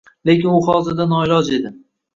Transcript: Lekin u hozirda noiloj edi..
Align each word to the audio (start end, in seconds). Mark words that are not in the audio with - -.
Lekin 0.29 0.49
u 0.53 0.63
hozirda 0.69 1.07
noiloj 1.15 1.55
edi.. 1.61 1.77